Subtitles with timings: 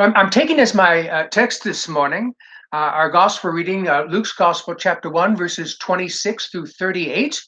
[0.00, 2.32] I'm, I'm taking as my uh, text this morning
[2.72, 7.42] uh, our gospel reading, uh, Luke's Gospel, chapter 1, verses 26 through 38.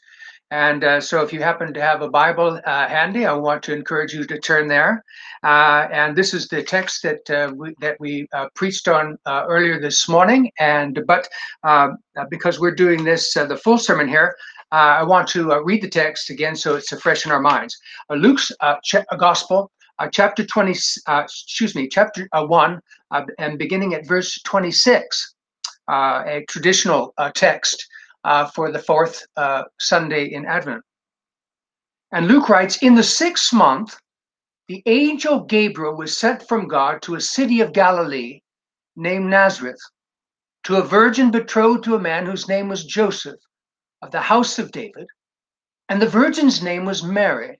[0.50, 3.72] And uh, so, if you happen to have a Bible uh, handy, I want to
[3.72, 5.04] encourage you to turn there.
[5.44, 8.26] Uh, and this is the text that we, that we
[8.56, 10.50] preached on earlier this morning.
[10.58, 11.28] And but
[12.30, 14.34] because we're doing this the full sermon here,
[14.72, 17.78] I want to read the text again so it's fresh in our minds.
[18.10, 18.50] Luke's
[18.82, 19.70] ch- Gospel,
[20.00, 20.74] uh, chapter 20,
[21.06, 25.34] uh, excuse me, chapter uh, 1, uh, and beginning at verse 26,
[25.88, 27.86] uh, a traditional text
[28.54, 29.22] for the fourth
[29.78, 30.82] Sunday in Advent.
[32.12, 33.96] And Luke writes In the sixth month,
[34.68, 38.40] the angel Gabriel was sent from God to a city of Galilee
[38.96, 39.80] named Nazareth,
[40.64, 43.40] to a virgin betrothed to a man whose name was Joseph
[44.02, 45.06] of the house of David,
[45.88, 47.59] and the virgin's name was Mary.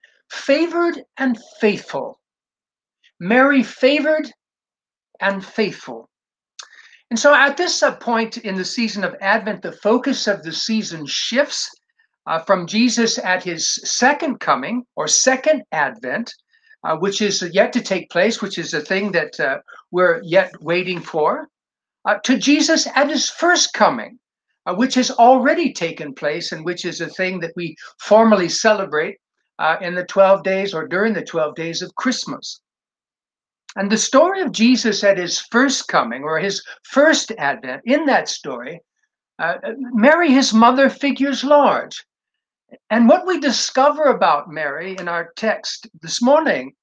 [0.31, 2.19] favored and faithful.
[3.19, 4.31] Mary favored
[5.19, 6.09] and faithful.
[7.09, 11.05] And so at this point in the season of Advent, the focus of the season
[11.05, 11.69] shifts
[12.25, 16.33] uh, from Jesus at his second coming or second Advent,
[16.85, 19.57] uh, which is yet to take place, which is a thing that uh,
[19.91, 21.49] we're yet waiting for,
[22.05, 24.17] uh, to Jesus at his first coming,
[24.65, 29.17] uh, which has already taken place and which is a thing that we formally celebrate
[29.61, 32.61] uh, in the 12 days or during the 12 days of Christmas.
[33.75, 38.27] And the story of Jesus at his first coming or his first advent, in that
[38.27, 38.81] story,
[39.37, 42.03] uh, Mary, his mother, figures large.
[42.89, 46.73] And what we discover about Mary in our text this morning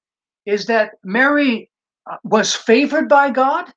[0.45, 1.69] is that Mary
[2.09, 3.71] uh, was favored by God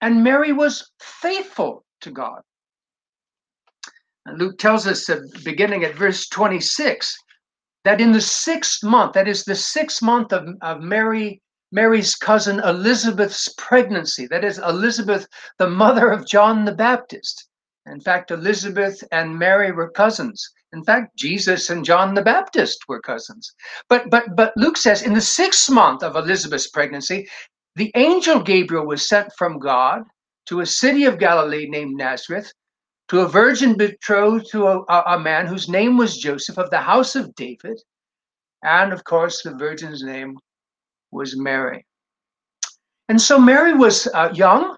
[0.00, 2.40] and Mary was faithful to God.
[4.24, 7.16] And Luke tells us, uh, beginning at verse 26,
[7.88, 11.40] that in the sixth month, that is the sixth month of, of Mary,
[11.72, 15.26] Mary's cousin Elizabeth's pregnancy, that is Elizabeth,
[15.58, 17.48] the mother of John the Baptist.
[17.86, 20.46] In fact, Elizabeth and Mary were cousins.
[20.74, 23.50] In fact, Jesus and John the Baptist were cousins.
[23.88, 27.26] But but but Luke says in the sixth month of Elizabeth's pregnancy,
[27.74, 30.02] the angel Gabriel was sent from God
[30.48, 32.52] to a city of Galilee named Nazareth
[33.08, 37.16] to a virgin betrothed to a, a, man whose name was Joseph of the house
[37.16, 37.80] of David.
[38.62, 40.38] And of course, the virgin's name
[41.10, 41.86] was Mary.
[43.08, 44.76] And so Mary was uh, young,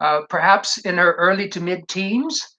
[0.00, 2.56] uh, perhaps in her early to mid teens.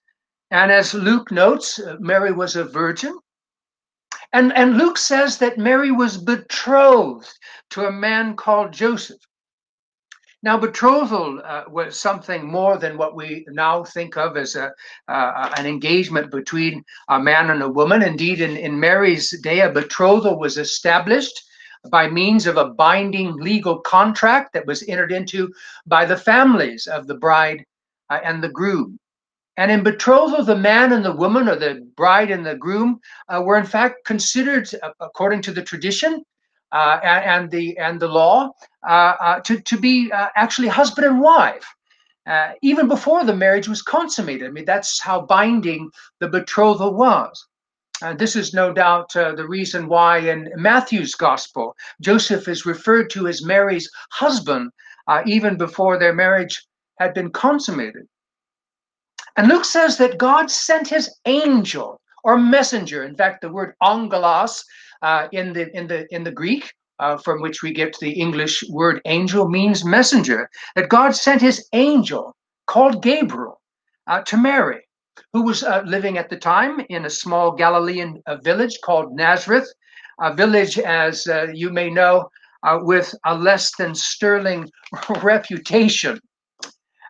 [0.50, 3.16] And as Luke notes, uh, Mary was a virgin.
[4.32, 7.32] And, and Luke says that Mary was betrothed
[7.70, 9.20] to a man called Joseph.
[10.42, 14.70] Now, betrothal uh, was something more than what we now think of as a,
[15.08, 18.02] uh, an engagement between a man and a woman.
[18.02, 21.42] Indeed, in, in Mary's day, a betrothal was established
[21.90, 25.52] by means of a binding legal contract that was entered into
[25.86, 27.64] by the families of the bride
[28.10, 28.98] uh, and the groom.
[29.56, 33.42] And in betrothal, the man and the woman, or the bride and the groom, uh,
[33.42, 36.22] were in fact considered, uh, according to the tradition,
[36.76, 38.50] uh, and, the and the law
[38.86, 41.66] uh, uh, to to be actually husband and wife.
[42.62, 44.46] even before the marriage was consummated.
[44.48, 45.90] I mean, that's how binding
[46.20, 47.46] the betrothal was.
[48.02, 53.08] Uh, this is no doubt uh, the reason why in Matthew's gospel, Joseph is referred
[53.10, 54.70] to as Mary's husband
[55.08, 56.62] uh, even before their marriage
[56.98, 58.06] had been consummated.
[59.36, 63.04] And Luke says that God sent his angel or messenger.
[63.04, 64.64] In fact, the word angelos
[65.02, 68.64] uh, in the in the in the Greek, uh, from which we get the English
[68.70, 70.48] word angel, means messenger.
[70.74, 72.34] That God sent his angel
[72.66, 73.60] called Gabriel
[74.06, 74.82] uh, to Mary,
[75.32, 79.68] who was uh, living at the time in a small Galilean uh, village called Nazareth,
[80.20, 82.28] a village, as uh, you may know,
[82.82, 84.68] with a less than sterling
[85.22, 86.18] reputation.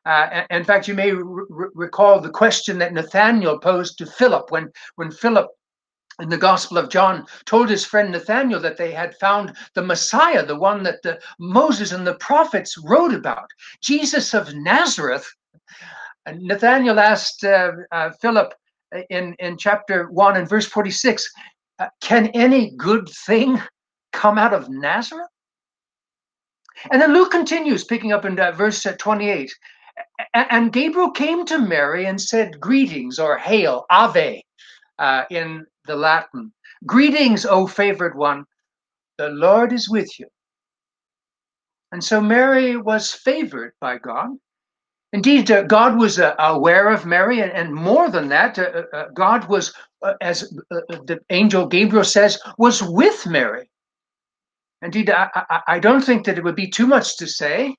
[0.07, 4.71] Uh, in fact, you may re- recall the question that Nathaniel posed to Philip when,
[4.95, 5.49] when Philip
[6.21, 10.45] in the Gospel of John told his friend Nathaniel that they had found the Messiah,
[10.45, 13.49] the one that the Moses and the prophets wrote about,
[13.83, 15.27] Jesus of Nazareth.
[16.25, 18.55] And Nathaniel asked uh, uh, Philip
[19.11, 21.31] in, in chapter 1 and verse 46
[21.79, 23.61] uh, Can any good thing
[24.13, 25.29] come out of Nazareth?
[26.91, 29.53] And then Luke continues, picking up in uh, verse uh, 28
[30.35, 34.43] and Gabriel came to Mary and said, Greetings or hail, Ave,
[34.99, 36.53] uh, in the Latin.
[36.85, 38.45] Greetings, O favored one,
[39.19, 40.27] the Lord is with you.
[41.93, 44.31] And so Mary was favored by God.
[45.13, 48.97] Indeed, uh, God was uh, aware of Mary, and, and more than that, uh, uh,
[48.97, 49.73] uh God was,
[50.21, 53.71] as the angel Gabriel says, was with Mary.
[54.83, 57.75] Indeed, I, I, I don't think that it would be too much to say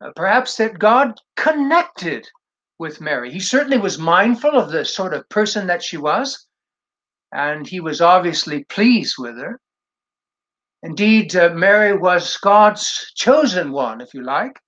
[0.00, 2.28] uh, perhaps that God connected
[2.78, 3.30] with Mary.
[3.30, 6.46] He certainly was mindful of the sort of person that she was,
[7.34, 9.60] and he was obviously pleased with her.
[10.84, 14.60] Indeed, uh, Mary was God's chosen one, if you like,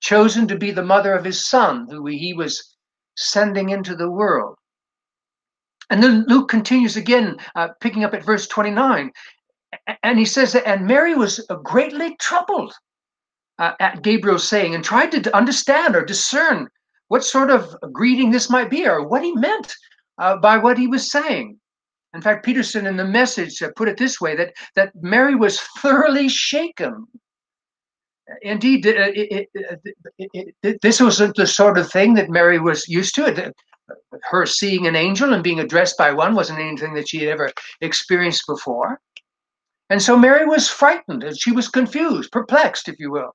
[0.00, 2.76] chosen to be the mother of his son, who he was
[3.16, 4.56] sending into the world.
[5.88, 9.10] And then Luke continues again, uh, picking up at verse 29,
[10.02, 12.74] and he says that, and Mary was greatly troubled
[13.58, 16.68] uh, at Gabriel's saying and tried to understand or discern
[17.08, 19.74] what sort of greeting this might be or what he meant
[20.18, 21.58] uh, by what he was saying.
[22.14, 25.60] In fact, Peterson in the message uh, put it this way that, that Mary was
[25.78, 27.06] thoroughly shaken.
[28.42, 29.48] Indeed, uh, it,
[30.18, 33.52] it, it, this wasn't the sort of thing that Mary was used to.
[34.22, 37.50] Her seeing an angel and being addressed by one wasn't anything that she had ever
[37.80, 39.00] experienced before.
[39.90, 43.34] And so Mary was frightened and she was confused, perplexed, if you will.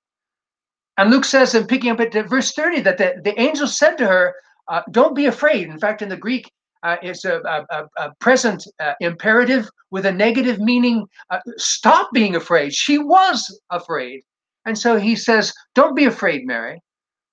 [0.97, 4.07] And Luke says, in picking up at verse 30, that the, the angel said to
[4.07, 4.33] her,
[4.67, 5.67] uh, Don't be afraid.
[5.67, 6.51] In fact, in the Greek,
[6.83, 11.05] uh, it's a, a, a present uh, imperative with a negative meaning.
[11.29, 12.73] Uh, stop being afraid.
[12.73, 14.21] She was afraid.
[14.65, 16.81] And so he says, Don't be afraid, Mary,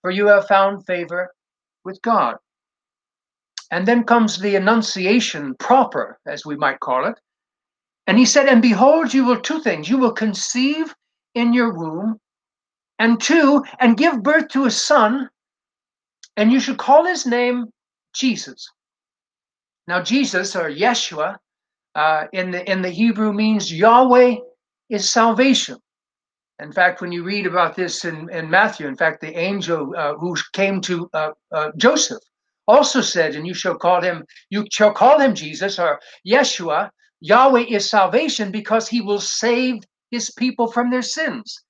[0.03, 1.33] for you have found favor
[1.85, 2.37] with God.
[3.71, 7.19] And then comes the Annunciation proper, as we might call it.
[8.07, 9.89] And he said, And behold, you will two things.
[9.89, 10.95] You will conceive
[11.35, 12.21] in your womb
[12.99, 15.29] and two, and give birth to a son,
[16.37, 17.67] and you should call his name
[18.15, 18.71] Jesus.
[19.87, 21.37] Now, Jesus or Yeshua
[21.95, 24.37] uh, in the in the Hebrew means Yahweh
[24.91, 25.79] is salvation.
[26.61, 30.15] In fact, when you read about this in, in Matthew, in fact, the angel uh,
[30.15, 32.23] who came to uh, uh Joseph
[32.67, 36.91] also said, "And you shall call him you shall call him Jesus or Yeshua.
[37.21, 41.65] Yahweh is salvation because he will save his people from their sins."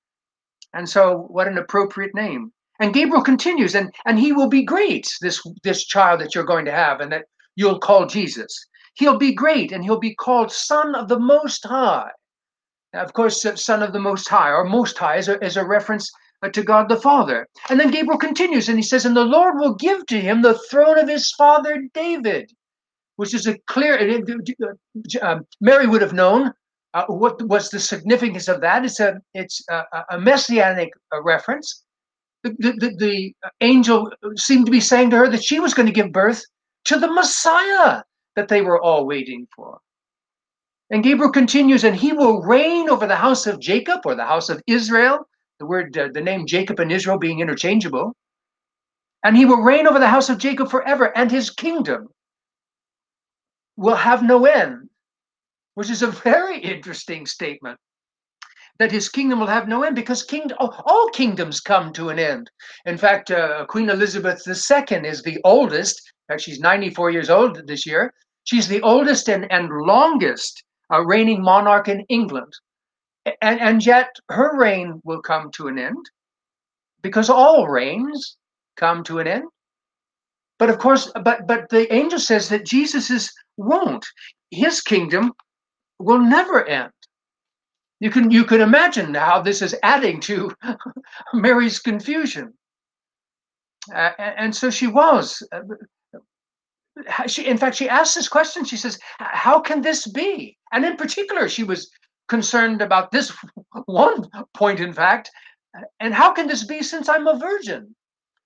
[0.74, 2.52] And so, what an appropriate name.
[2.80, 6.64] And Gabriel continues, and, and he will be great, this, this child that you're going
[6.64, 8.66] to have, and that you'll call Jesus.
[8.94, 12.10] He'll be great, and he'll be called Son of the Most High.
[12.92, 15.56] Now, of course, uh, Son of the Most High, or Most High, is a, is
[15.56, 16.10] a reference
[16.42, 17.48] uh, to God the Father.
[17.68, 20.58] And then Gabriel continues, and he says, And the Lord will give to him the
[20.70, 22.52] throne of his father David,
[23.16, 26.52] which is a clear, uh, uh, Mary would have known
[26.94, 28.84] uh, what was the significance of that?
[28.84, 30.90] It's a it's a, a messianic
[31.22, 31.82] reference.
[32.44, 35.92] The, the, the, angel seemed to be saying to her that she was going to
[35.92, 36.44] give birth
[36.84, 38.02] to the Messiah
[38.36, 39.78] that they were all waiting for.
[40.90, 44.48] And Gabriel continues, and he will reign over the house of Jacob or the house
[44.48, 45.26] of Israel,
[45.58, 48.14] the word, uh, the name Jacob and Israel being interchangeable.
[49.24, 52.08] And he will reign over the house of Jacob forever, and his kingdom
[53.76, 54.90] will have no end
[55.74, 57.78] which is a very interesting statement
[58.78, 62.50] that his kingdom will have no end because king, all kingdoms come to an end.
[62.86, 67.86] In fact, uh, Queen Elizabeth II is the oldest, fact, she's 94 years old this
[67.86, 68.12] year.
[68.44, 70.62] She's the oldest and, and longest
[70.92, 72.52] uh, reigning monarch in England.
[73.40, 76.10] And, and yet her reign will come to an end
[77.02, 78.36] because all reigns
[78.76, 79.44] come to an end.
[80.58, 84.06] But of course, but but the angel says that Jesus's won't.
[84.50, 85.32] His kingdom
[85.98, 86.92] will never end.
[88.00, 90.54] You can you can imagine how this is adding to
[91.34, 92.52] Mary's confusion.
[93.94, 95.42] Uh, and, and, so she was.
[97.26, 98.64] She, in fact, she asked this question.
[98.64, 100.56] She says, How can this be?
[100.72, 101.90] And in particular, she was
[102.28, 103.32] concerned about this
[103.86, 105.30] one point, in fact.
[105.98, 107.94] And how can this be since I'm a virgin?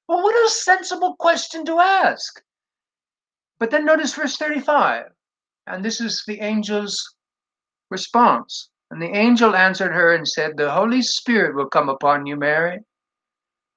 [0.08, 2.42] Well, what a sensible question to ask.
[3.58, 5.04] But then notice verse 35.
[5.66, 7.14] And this is the angel's
[7.90, 8.70] response.
[8.90, 12.78] And the angel answered her and said, The Holy Spirit will come upon you, Mary,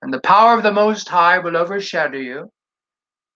[0.01, 2.51] and the power of the Most High will overshadow you.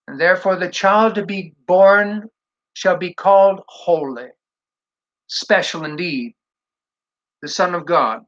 [0.07, 2.29] And therefore, the child to be born
[2.73, 4.27] shall be called holy,
[5.27, 6.33] special indeed,
[7.41, 8.21] the Son of God.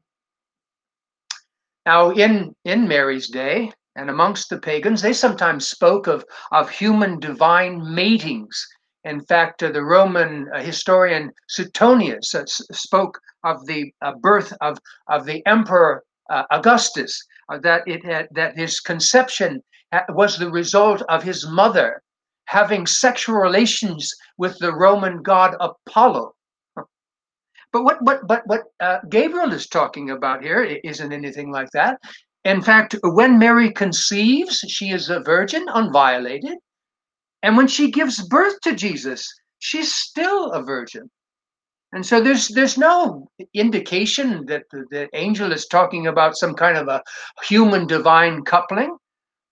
[1.85, 7.19] Now, in, in Mary's day, and amongst the pagans, they sometimes spoke of, of human
[7.19, 8.67] divine matings
[9.07, 14.77] in fact, uh, the Roman uh, historian Suetonius uh, spoke of the uh, birth of,
[15.07, 19.63] of the Emperor uh, Augustus, uh, that, it had, that his conception
[19.93, 22.01] Uh, was the result of his mother
[22.45, 26.33] having sexual relations with the Roman god Apollo.
[27.73, 31.99] But what, what, but what uh, Gabriel is talking about here isn't anything like that.
[32.43, 36.55] In fact, when Mary conceives, she is a virgin, unviolated.
[37.43, 39.27] And when she gives birth to Jesus,
[39.59, 41.09] she's still a virgin.
[41.93, 46.77] And so there's there's no indication that the, the angel is talking about some kind
[46.77, 47.01] of a
[47.43, 48.97] human divine coupling,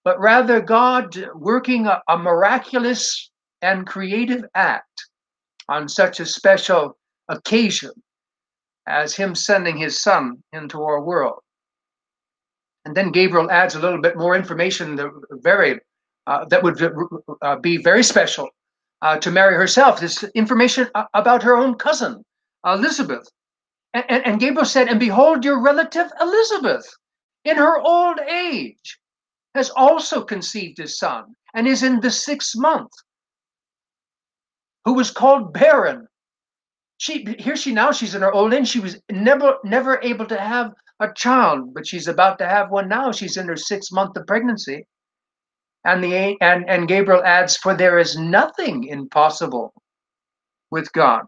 [0.05, 3.31] but rather God working a, a miraculous
[3.63, 5.07] and creative act
[5.67, 6.95] on such a special
[7.27, 7.91] occasion
[8.87, 11.39] as him sending his son into our world.
[12.85, 15.79] And then Gabriel adds a little bit more information, the very
[16.27, 16.79] uh, that would
[17.41, 18.49] uh, be very special
[19.01, 19.99] uh, to Mary herself.
[19.99, 22.23] This information about her own cousin,
[22.63, 23.27] Elizabeth.
[23.95, 26.87] And, and, and Gabriel said, And behold, your relative Elizabeth,
[27.43, 28.99] in her old age,
[29.55, 32.91] has also conceived a son and is in the sixth month,
[34.83, 36.07] who was called barren.
[36.97, 38.67] She here she now she's in her old age.
[38.67, 42.87] She was never never able to have a child, but she's about to have one
[42.87, 43.11] now.
[43.11, 44.85] She's in her sixth month of pregnancy.
[45.85, 49.73] And the and, and Gabriel adds, For there is nothing impossible
[50.71, 51.23] with God.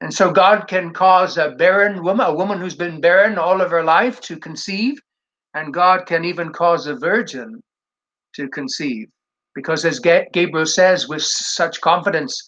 [0.00, 3.70] And so God can cause a barren woman, a woman who's been barren all of
[3.70, 4.98] her life, to conceive,
[5.54, 7.62] and God can even cause a virgin
[8.34, 9.08] to conceive.
[9.54, 12.42] Because as Gabriel says with such confidence,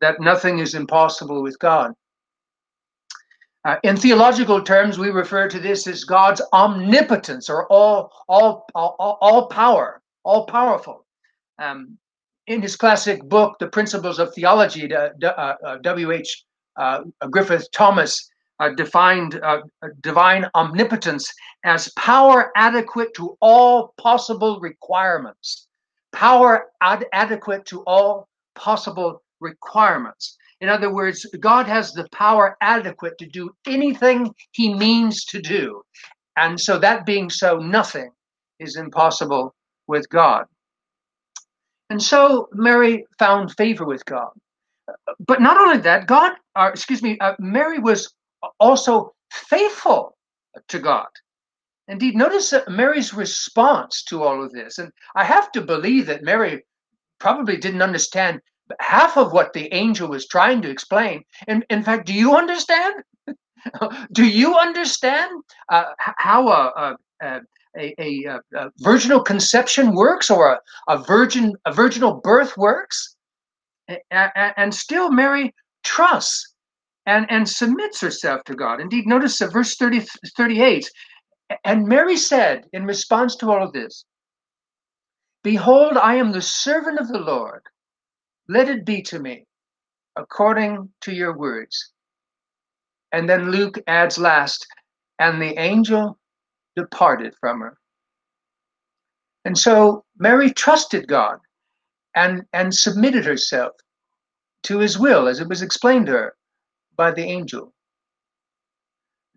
[0.00, 1.92] that nothing is impossible with God.
[3.64, 8.96] Uh, in theological terms, we refer to this as God's omnipotence or all, all, all,
[9.20, 11.04] all power all powerful.
[11.58, 11.98] Um,
[12.46, 16.44] in his classic book, The Principles of Theology, W.H.
[16.76, 18.28] Uh, uh, uh, Griffith Thomas
[18.76, 19.60] defined uh,
[20.00, 21.32] divine omnipotence
[21.64, 25.66] as power adequate to all possible requirements.
[26.12, 30.36] Power ad- adequate to all possible requirements.
[30.60, 35.82] In other words, God has the power adequate to do anything he means to do.
[36.36, 38.10] And so, that being so, nothing
[38.60, 39.54] is impossible
[39.88, 40.46] with God.
[41.90, 44.30] And so Mary found favor with God.
[45.26, 48.10] But not only that, God, uh, excuse me, uh, Mary was
[48.60, 50.16] also faithful
[50.68, 51.08] to God.
[51.88, 54.78] Indeed, notice Mary's response to all of this.
[54.78, 56.64] And I have to believe that Mary
[57.18, 58.40] probably didn't understand
[58.80, 61.22] half of what the angel was trying to explain.
[61.48, 63.02] And in fact, do you understand?
[64.12, 65.30] do you understand
[65.68, 67.40] uh, how a, a,
[67.78, 73.16] a, a, virginal conception works or a virgin a virginal birth works
[74.10, 76.51] and still mary trusts
[77.06, 78.80] and, and submits herself to god.
[78.80, 80.06] Indeed notice uh, verse 30,
[80.36, 80.90] 38
[81.64, 84.04] and mary said in response to all of this
[85.42, 87.62] behold i am the servant of the lord.
[88.48, 89.46] Let it be to me
[90.16, 91.92] according to your words
[93.12, 94.66] and then luke adds last
[95.18, 96.18] and the angel
[96.76, 97.78] departed from her.
[99.44, 101.38] And so Mary trusted God
[102.14, 103.72] and, and submitted herself
[104.64, 106.34] to his will as it was explained to her
[107.02, 107.74] by the angel.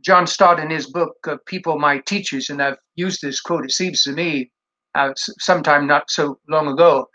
[0.02, 3.72] John Stott, in his book, uh, People My Teachers, and I've used this quote, it
[3.72, 4.52] seems to me,
[4.94, 7.08] uh, sometime not so long ago,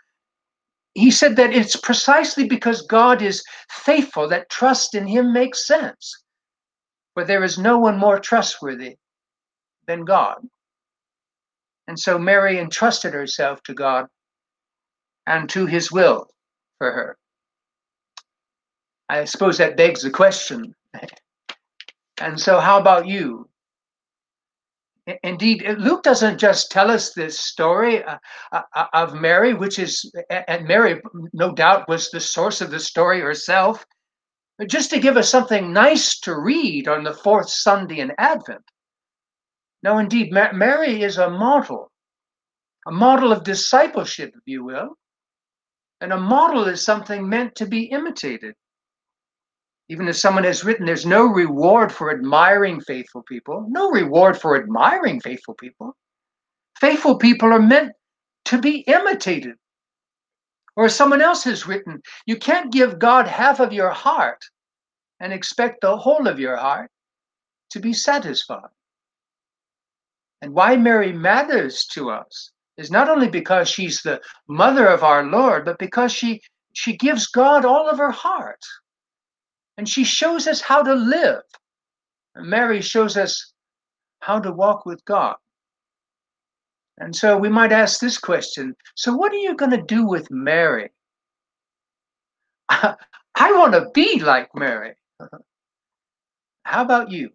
[0.93, 6.03] he said that it's precisely because God is faithful that trust in him makes sense.
[7.13, 8.97] For there is no one more trustworthy
[9.87, 10.39] than God.
[11.87, 14.07] And so Mary entrusted herself to God
[15.25, 16.27] and to his will
[16.77, 17.17] for her.
[19.11, 20.73] I suppose that begs the question.
[22.21, 23.49] And so, how about you?
[25.23, 28.19] Indeed, Luke doesn't just tell us this story uh,
[28.53, 31.01] uh, of Mary, which is, and Mary,
[31.33, 33.85] no doubt, was the source of the story herself,
[34.57, 38.63] but just to give us something nice to read on the fourth Sunday in Advent.
[39.83, 41.91] No, indeed, Mary is a model,
[42.87, 44.95] a model of discipleship, if you will.
[45.99, 48.55] And a model is something meant to be imitated.
[49.89, 54.61] Even as someone has written, there's no reward for admiring faithful people, no reward for
[54.61, 55.95] admiring faithful people.
[56.79, 57.91] Faithful people are meant
[58.45, 59.55] to be imitated.
[60.75, 64.41] Or someone else has written, you can't give God half of your heart
[65.19, 66.89] and expect the whole of your heart
[67.71, 68.69] to be satisfied.
[70.41, 75.23] And why Mary matters to us is not only because she's the mother of our
[75.23, 76.41] Lord, but because she
[76.73, 78.61] she gives God all of her heart
[79.77, 81.41] and she shows us how to live.
[82.35, 83.53] And Mary shows us
[84.19, 85.35] how to walk with God.
[86.97, 90.29] And so we might ask this question so, what are you going to do with
[90.29, 90.89] Mary?
[92.69, 92.95] I
[93.35, 94.93] want to be like Mary.
[96.63, 97.29] How about you?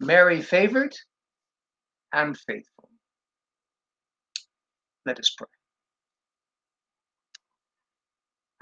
[0.00, 0.94] Mary favored
[2.12, 2.88] and faithful.
[5.04, 5.48] Let us pray.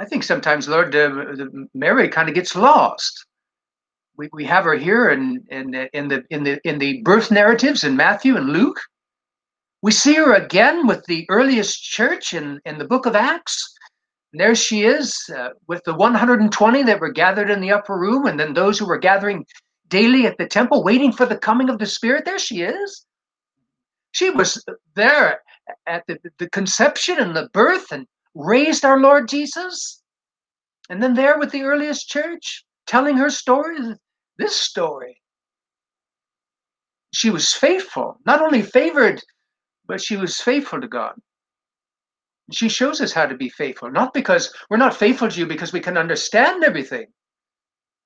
[0.00, 1.10] I think sometimes, Lord, uh,
[1.74, 3.26] Mary kind of gets lost.
[4.16, 7.84] We, we have her here in, in, in, the, in, the, in the birth narratives
[7.84, 8.80] in Matthew and Luke.
[9.82, 13.74] We see her again with the earliest church in, in the book of Acts.
[14.32, 18.26] And there she is uh, with the 120 that were gathered in the upper room,
[18.26, 19.44] and then those who were gathering
[19.88, 22.24] daily at the temple, waiting for the coming of the Spirit.
[22.24, 23.04] There she is.
[24.12, 24.64] She was
[24.96, 25.42] there
[25.86, 30.02] at the, the conception and the birth and raised our Lord Jesus.
[30.88, 33.78] And then there with the earliest church, telling her story,
[34.38, 35.20] this story.
[37.12, 39.22] She was faithful, not only favored,
[39.86, 41.14] but she was faithful to God.
[42.52, 45.72] She shows us how to be faithful, not because we're not faithful to you because
[45.72, 47.06] we can understand everything,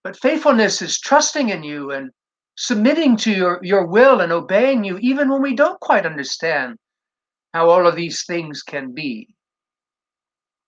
[0.03, 2.11] but faithfulness is trusting in you and
[2.57, 6.77] submitting to your, your will and obeying you, even when we don't quite understand
[7.55, 9.35] how all of these things can be.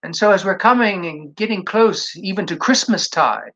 [0.03, 3.53] And so, as we're coming and getting close even to Christmas tide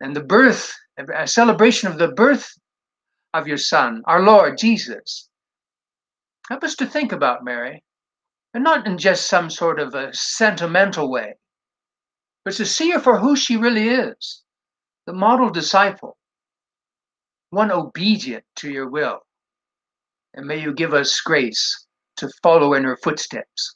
[0.00, 0.72] and the birth,
[1.14, 2.48] a celebration of the birth
[3.34, 5.28] of your Son, our Lord Jesus,
[6.48, 7.82] help us to think about Mary,
[8.54, 11.34] and not in just some sort of a sentimental way,
[12.44, 14.42] but to see her for who she really is
[15.06, 16.16] the model disciple,
[17.50, 19.20] one obedient to your will.
[20.34, 23.75] And may you give us grace to follow in her footsteps.